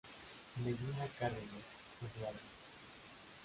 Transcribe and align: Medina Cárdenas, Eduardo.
Medina 0.63 1.05
Cárdenas, 1.19 1.67
Eduardo. 2.05 2.47